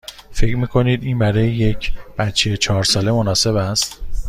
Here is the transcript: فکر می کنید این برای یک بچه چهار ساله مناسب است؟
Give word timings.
فکر 0.31 0.55
می 0.55 0.67
کنید 0.67 1.03
این 1.03 1.19
برای 1.19 1.51
یک 1.51 1.93
بچه 2.17 2.57
چهار 2.57 2.83
ساله 2.83 3.11
مناسب 3.11 3.55
است؟ 3.55 4.01